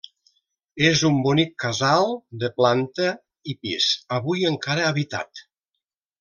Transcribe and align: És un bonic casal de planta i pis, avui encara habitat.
És 0.85 1.01
un 1.09 1.19
bonic 1.27 1.51
casal 1.63 2.09
de 2.45 2.49
planta 2.61 3.11
i 3.53 3.55
pis, 3.67 3.91
avui 4.19 4.49
encara 4.55 4.89
habitat. 4.95 5.45